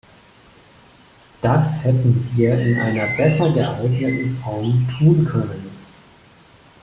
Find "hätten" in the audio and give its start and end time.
1.83-2.27